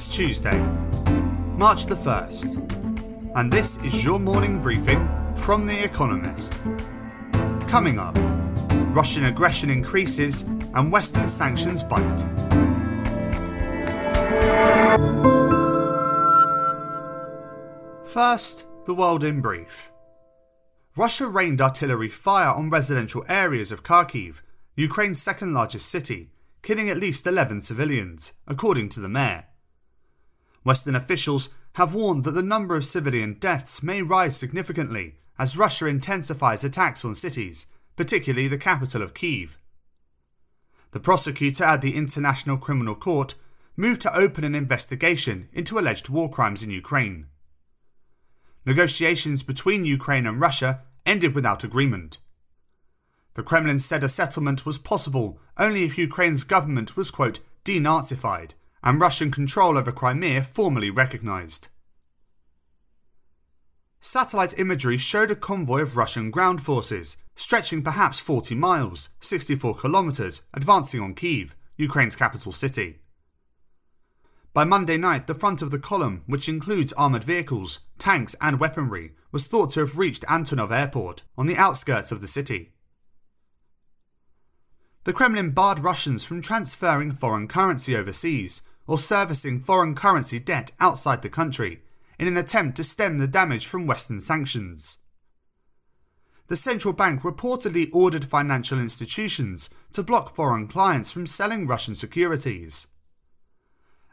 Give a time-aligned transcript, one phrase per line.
[0.00, 0.58] It's Tuesday,
[1.58, 6.62] March the 1st, and this is your morning briefing from The Economist.
[7.68, 8.16] Coming up,
[8.96, 12.20] Russian aggression increases and Western sanctions bite.
[18.02, 19.92] First, the world in brief.
[20.96, 24.40] Russia rained artillery fire on residential areas of Kharkiv,
[24.76, 26.30] Ukraine's second largest city,
[26.62, 29.44] killing at least 11 civilians, according to the mayor.
[30.62, 35.86] Western officials have warned that the number of civilian deaths may rise significantly as Russia
[35.86, 39.56] intensifies attacks on cities, particularly the capital of Kiev.
[40.90, 43.34] The prosecutor at the International Criminal Court
[43.76, 47.28] moved to open an investigation into alleged war crimes in Ukraine.
[48.66, 52.18] Negotiations between Ukraine and Russia ended without agreement.
[53.34, 59.00] The Kremlin said a settlement was possible only if Ukraine's government was, quote, denazified and
[59.00, 61.68] Russian control over Crimea formally recognised.
[64.00, 70.42] Satellite imagery showed a convoy of Russian ground forces, stretching perhaps 40 miles, 64 kilometres,
[70.54, 73.00] advancing on Kiev, Ukraine's capital city.
[74.54, 79.12] By Monday night, the front of the column, which includes armoured vehicles, tanks, and weaponry,
[79.32, 82.72] was thought to have reached Antonov Airport, on the outskirts of the city.
[85.04, 91.22] The Kremlin barred Russians from transferring foreign currency overseas or servicing foreign currency debt outside
[91.22, 91.80] the country
[92.18, 95.04] in an attempt to stem the damage from Western sanctions.
[96.48, 102.88] The central bank reportedly ordered financial institutions to block foreign clients from selling Russian securities.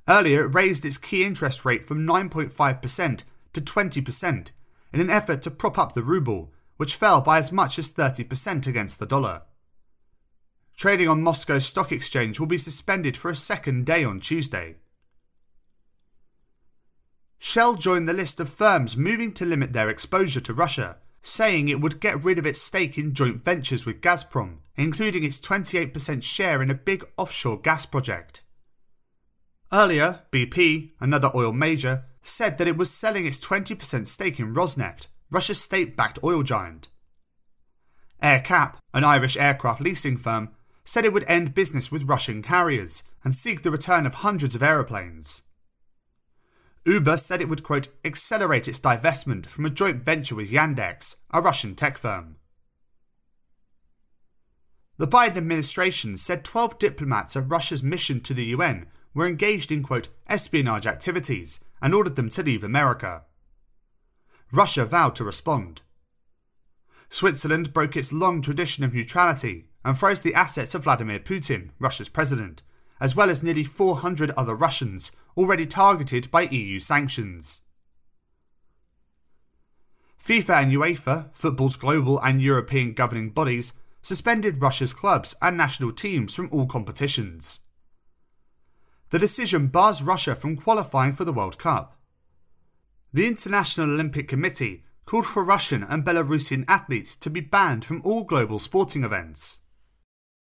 [0.07, 4.51] Earlier, it raised its key interest rate from 9.5% to 20%
[4.93, 8.67] in an effort to prop up the ruble, which fell by as much as 30%
[8.67, 9.41] against the dollar.
[10.77, 14.75] Trading on Moscow Stock Exchange will be suspended for a second day on Tuesday.
[17.39, 21.81] Shell joined the list of firms moving to limit their exposure to Russia, saying it
[21.81, 26.61] would get rid of its stake in joint ventures with Gazprom, including its 28% share
[26.61, 28.41] in a big offshore gas project.
[29.73, 35.07] Earlier, BP, another oil major, said that it was selling its 20% stake in Rosneft,
[35.31, 36.87] Russia's state backed oil giant.
[38.21, 40.49] AerCap, an Irish aircraft leasing firm,
[40.87, 44.63] said it would end business with Russian carriers and seek the return of hundreds of
[44.63, 45.41] aeroplanes.
[46.85, 51.41] Uber said it would, quote, accelerate its divestment from a joint venture with Yandex, a
[51.41, 52.37] Russian tech firm.
[54.97, 59.83] The Biden administration said 12 diplomats of Russia's mission to the UN were engaged in,
[59.83, 63.23] quote, espionage activities and ordered them to leave America.
[64.53, 65.81] Russia vowed to respond.
[67.09, 72.09] Switzerland broke its long tradition of neutrality and froze the assets of Vladimir Putin, Russia's
[72.09, 72.63] president,
[72.99, 77.61] as well as nearly 400 other Russians already targeted by EU sanctions.
[80.19, 86.35] FIFA and UEFA, football's global and European governing bodies, suspended Russia's clubs and national teams
[86.35, 87.61] from all competitions.
[89.09, 91.97] The decision bars Russia from qualifying for the World Cup.
[93.13, 98.23] The International Olympic Committee called for Russian and Belarusian athletes to be banned from all
[98.23, 99.61] global sporting events.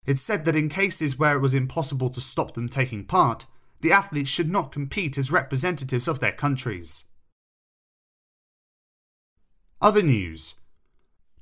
[0.07, 3.47] It said that in cases where it was impossible to stop them taking part,
[3.81, 7.05] the athletes should not compete as representatives of their countries.
[9.81, 10.57] Other news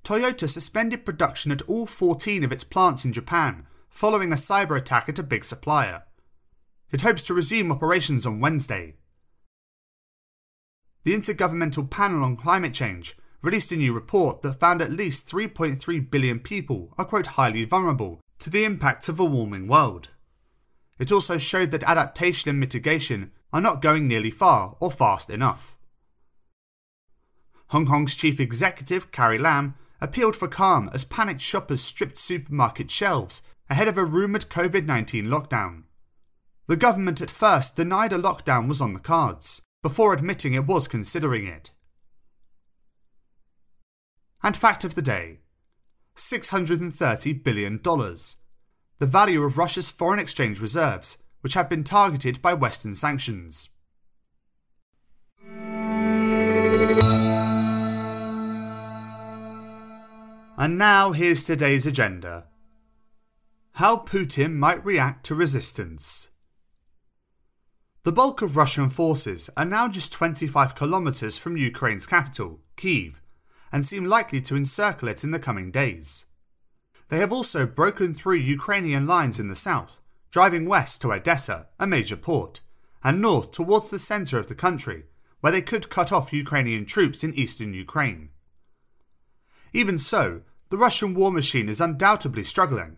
[0.05, 5.09] Toyota suspended production at all 14 of its plants in Japan following a cyber attack
[5.09, 6.05] at a big supplier.
[6.91, 8.95] It hopes to resume operations on Wednesday.
[11.05, 16.11] The Intergovernmental Panel on Climate Change released a new report that found at least 3.3
[16.11, 20.11] billion people are quote highly vulnerable to the impacts of a warming world.
[20.99, 25.77] It also showed that adaptation and mitigation are not going nearly far or fast enough.
[27.69, 33.43] Hong Kong's chief executive, Carrie Lam, appealed for calm as panicked shoppers stripped supermarket shelves
[33.69, 35.85] ahead of a rumoured COVID 19 lockdown.
[36.67, 40.89] The government at first denied a lockdown was on the cards, before admitting it was
[40.89, 41.71] considering it.
[44.43, 45.41] And fact of the day
[46.19, 52.95] $630 billion, the value of Russia's foreign exchange reserves, which have been targeted by Western
[52.95, 53.71] sanctions.
[60.61, 62.49] And now here's today's agenda.
[63.75, 66.33] How Putin might react to resistance.
[68.03, 73.21] The bulk of Russian forces are now just 25 kilometres from Ukraine's capital, Kiev,
[73.73, 76.27] and seem likely to encircle it in the coming days.
[77.09, 80.01] They have also broken through Ukrainian lines in the south,
[80.31, 82.61] driving west to Odessa, a major port,
[83.03, 85.05] and north towards the centre of the country,
[85.41, 88.31] where they could cut off Ukrainian troops in eastern Ukraine.
[89.73, 92.97] Even so, the Russian war machine is undoubtedly struggling.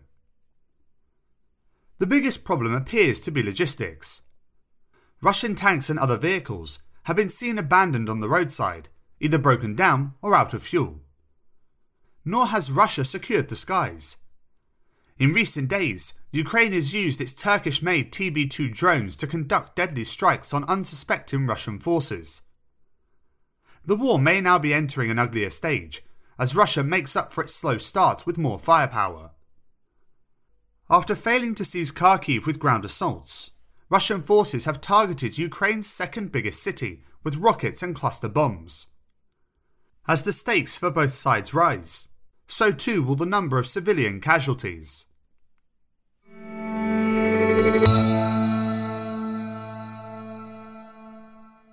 [1.99, 4.23] The biggest problem appears to be logistics.
[5.21, 8.89] Russian tanks and other vehicles have been seen abandoned on the roadside,
[9.21, 10.99] either broken down or out of fuel.
[12.25, 14.17] Nor has Russia secured the skies.
[15.17, 20.03] In recent days, Ukraine has used its Turkish made TB 2 drones to conduct deadly
[20.03, 22.41] strikes on unsuspecting Russian forces.
[23.85, 26.03] The war may now be entering an uglier stage,
[26.39, 29.31] as Russia makes up for its slow start with more firepower.
[30.89, 33.51] After failing to seize Kharkiv with ground assaults,
[33.89, 38.87] Russian forces have targeted Ukraine's second biggest city with rockets and cluster bombs.
[40.11, 42.09] As the stakes for both sides rise,
[42.45, 45.05] so too will the number of civilian casualties.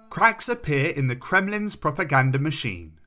[0.08, 3.00] Cracks appear in the Kremlin's propaganda machine.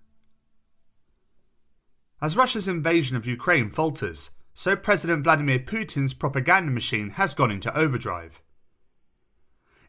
[2.22, 7.74] As Russia's invasion of Ukraine falters, so President Vladimir Putin's propaganda machine has gone into
[7.74, 8.42] overdrive.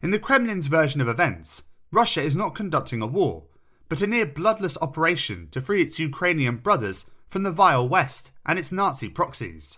[0.01, 3.47] In the Kremlin's version of events, Russia is not conducting a war,
[3.93, 8.57] but a near bloodless operation to free its Ukrainian brothers from the vile West and
[8.57, 9.77] its Nazi proxies.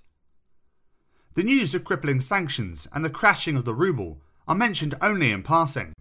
[1.34, 5.44] The news of crippling sanctions and the crashing of the ruble are mentioned only in
[5.44, 5.92] passing,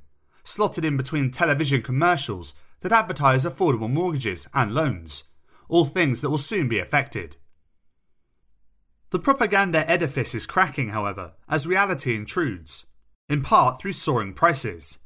[0.44, 5.25] slotted in between television commercials that advertise affordable mortgages and loans,
[5.69, 7.34] all things that will soon be affected.
[9.11, 12.87] The propaganda edifice is cracking, however, as reality intrudes,
[13.28, 15.04] in part through soaring prices.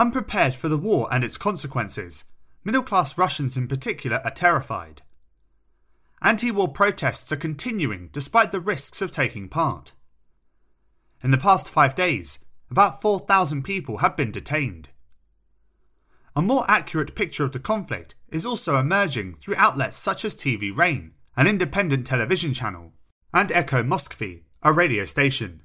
[0.00, 2.24] Unprepared for the war and its consequences,
[2.64, 5.02] middle class Russians in particular are terrified.
[6.22, 9.92] Anti war protests are continuing despite the risks of taking part.
[11.22, 14.88] In the past five days, about 4,000 people have been detained.
[16.34, 20.74] A more accurate picture of the conflict is also emerging through outlets such as TV
[20.74, 22.94] Rain an independent television channel,
[23.34, 25.60] and Echo Moskvy, a radio station.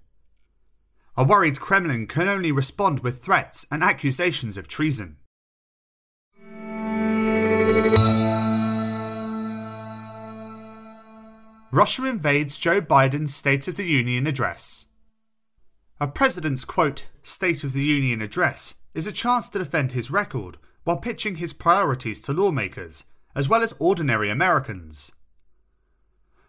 [1.18, 5.16] A worried Kremlin can only respond with threats and accusations of treason.
[11.72, 14.88] Russia invades Joe Biden's State of the Union address.
[16.02, 20.58] A president's quote, State of the Union address is a chance to defend his record
[20.84, 25.14] while pitching his priorities to lawmakers, as well as ordinary Americans.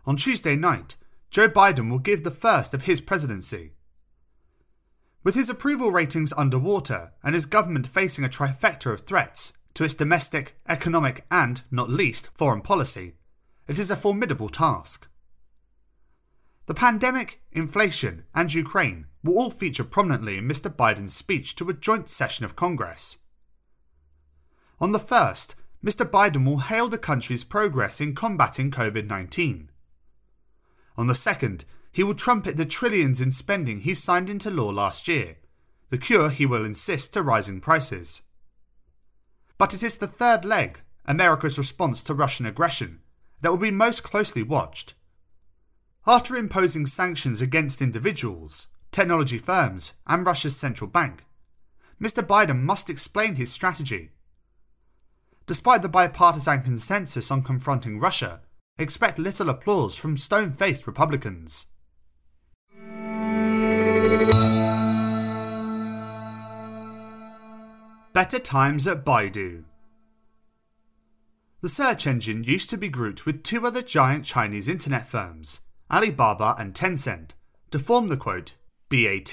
[0.05, 0.97] On Tuesday night,
[1.31, 3.75] Joe Biden will give the first of his presidency.
[5.26, 9.96] With his approval ratings underwater and his government facing a trifecta of threats to its
[9.96, 13.14] domestic, economic, and, not least, foreign policy,
[13.67, 15.11] it is a formidable task.
[16.67, 20.73] The pandemic, inflation, and Ukraine will all feature prominently in Mr.
[20.73, 23.26] Biden's speech to a joint session of Congress.
[24.78, 26.08] On the first, Mr.
[26.08, 29.70] Biden will hail the country's progress in combating COVID 19
[30.96, 31.64] on the second,
[31.97, 35.39] he will trumpet the trillions in spending he signed into law last year,
[35.89, 38.25] the cure he will insist to rising prices.
[39.57, 43.01] But it is the third leg, America's response to Russian aggression,
[43.41, 44.93] that will be most closely watched.
[46.07, 51.25] After imposing sanctions against individuals, technology firms, and Russia's central bank,
[51.99, 52.23] Mr.
[52.23, 54.11] Biden must explain his strategy.
[55.47, 58.43] Despite the bipartisan consensus on confronting Russia,
[58.79, 61.69] expect little applause from stone faced Republicans.
[68.12, 69.64] Better times at Baidu.
[71.61, 76.54] The search engine used to be grouped with two other giant Chinese internet firms, Alibaba
[76.59, 77.30] and Tencent,
[77.71, 78.54] to form the quote,
[78.88, 79.33] BAT.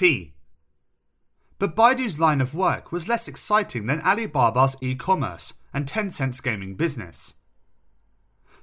[1.58, 6.74] But Baidu's line of work was less exciting than Alibaba's e commerce and Tencent's gaming
[6.74, 7.36] business.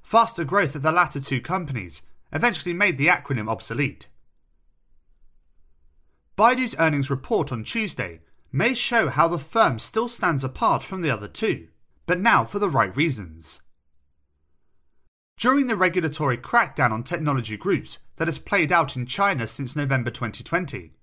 [0.04, 4.08] Faster growth of the latter two companies eventually made the acronym obsolete.
[6.42, 8.20] Baidu's earnings report on Tuesday
[8.52, 11.68] may show how the firm still stands apart from the other two,
[12.08, 13.62] but now for the right reasons.
[15.38, 20.10] During the regulatory crackdown on technology groups that has played out in China since November
[20.10, 20.94] 2020,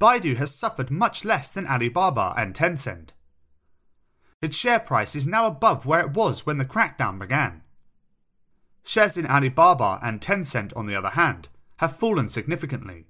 [0.00, 3.10] Baidu has suffered much less than Alibaba and Tencent.
[4.40, 7.60] Its share price is now above where it was when the crackdown began.
[8.84, 13.04] Shares in Alibaba and Tencent, on the other hand, have fallen significantly.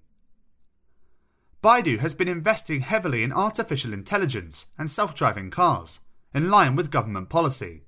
[1.63, 6.01] Baidu has been investing heavily in artificial intelligence and self driving cars,
[6.35, 7.83] in line with government policy.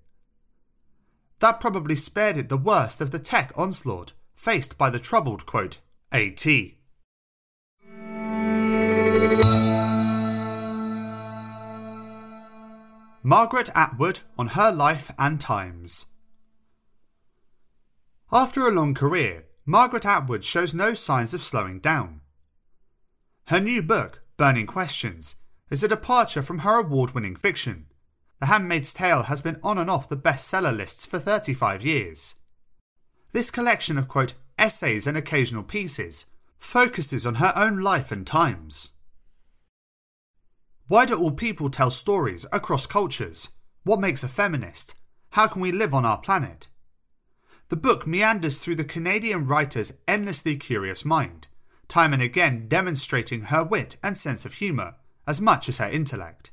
[1.40, 5.80] That probably spared it the worst of the tech onslaught faced by the troubled, quote,
[6.12, 6.46] AT.
[13.24, 16.06] Margaret Atwood on her life and times.
[18.30, 22.20] After a long career, Margaret Atwood shows no signs of slowing down.
[23.48, 25.36] Her new book, Burning Questions,
[25.68, 27.86] is a departure from her award winning fiction.
[28.40, 32.36] The Handmaid's Tale has been on and off the bestseller lists for 35 years.
[33.32, 36.26] This collection of, quote, essays and occasional pieces
[36.58, 38.90] focuses on her own life and times.
[40.88, 43.50] Why do all people tell stories across cultures?
[43.82, 44.94] What makes a feminist?
[45.30, 46.68] How can we live on our planet?
[47.68, 51.48] The book meanders through the Canadian writer's endlessly curious mind,
[51.88, 54.94] time and again demonstrating her wit and sense of humour
[55.26, 56.50] as much as her intellect.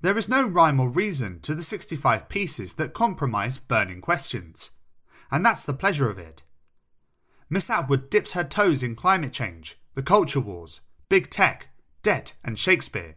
[0.00, 4.72] There is no rhyme or reason to the 65 pieces that comprise burning questions,
[5.30, 6.42] and that's the pleasure of it.
[7.48, 11.68] Miss Atwood dips her toes in climate change, the culture wars, big tech,
[12.02, 13.16] debt, and Shakespeare.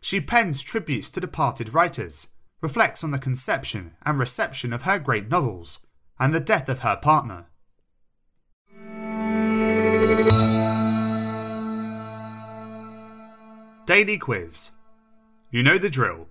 [0.00, 5.28] She pens tributes to departed writers, reflects on the conception and reception of her great
[5.28, 5.80] novels,
[6.20, 7.46] and the death of her partner.
[13.86, 14.72] Daily Quiz.
[15.52, 16.26] You know the drill.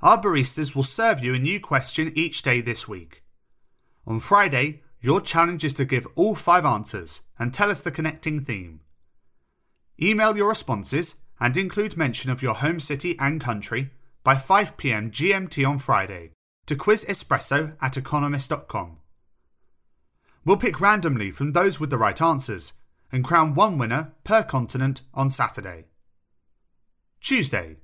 [0.00, 3.24] Our baristas will serve you a new question each day this week.
[4.06, 8.38] On Friday, your challenge is to give all five answers and tell us the connecting
[8.38, 8.78] theme.
[10.00, 13.90] Email your responses and include mention of your home city and country
[14.22, 16.30] by 5pm GMT on Friday
[16.66, 18.98] to quizespresso at economist.com.
[20.44, 22.74] We'll pick randomly from those with the right answers
[23.10, 25.87] and crown one winner per continent on Saturday.
[27.20, 27.76] Tuesday.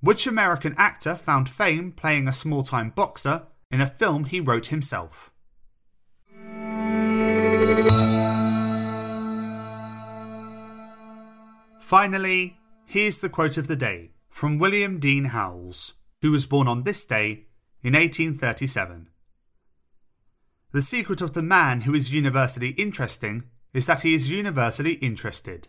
[0.00, 4.66] Which American actor found fame playing a small time boxer in a film he wrote
[4.66, 5.32] himself?
[11.80, 16.82] Finally, here's the quote of the day from William Dean Howells, who was born on
[16.82, 17.46] this day
[17.82, 19.08] in 1837.
[20.70, 25.68] The secret of the man who is universally interesting is that he is universally interested.